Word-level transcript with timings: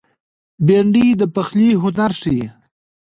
بېنډۍ 0.65 1.07
د 1.19 1.21
پخلي 1.35 1.69
هنر 1.81 2.11
ښيي 2.19 2.45